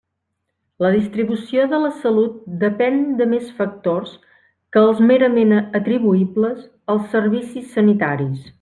[0.83, 4.15] La distribució de la salut depén de més factors
[4.77, 8.43] que els merament atribuïbles als servicis sanitaris.